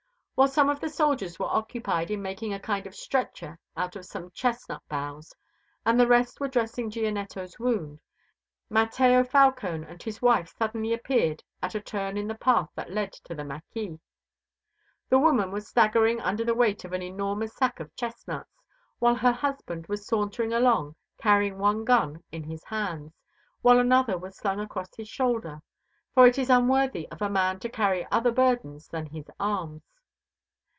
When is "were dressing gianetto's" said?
6.39-7.59